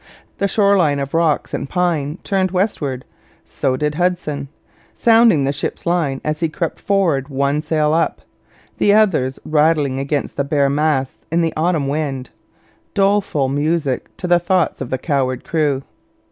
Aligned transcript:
The 0.39 0.47
shore 0.47 0.77
line 0.79 0.97
of 0.97 1.13
rocks 1.13 1.53
and 1.53 1.69
pine 1.69 2.17
turned 2.23 2.49
westward. 2.49 3.05
So 3.45 3.77
did 3.77 3.93
Hudson, 3.93 4.47
sounding 4.95 5.43
the 5.43 5.53
ship's 5.53 5.85
line 5.85 6.21
as 6.25 6.39
he 6.39 6.49
crept 6.49 6.79
forward 6.79 7.29
one 7.29 7.61
sail 7.61 7.93
up, 7.93 8.23
the 8.79 8.95
others 8.95 9.39
rattling 9.45 9.99
against 9.99 10.37
the 10.37 10.43
bare 10.43 10.71
masts 10.71 11.27
in 11.31 11.41
the 11.41 11.53
autumn 11.55 11.87
wind 11.87 12.31
doleful 12.95 13.47
music 13.47 14.09
to 14.17 14.25
the 14.25 14.39
thoughts 14.39 14.81
of 14.81 14.89
the 14.89 14.97
coward 14.97 15.43
crew. 15.43 15.83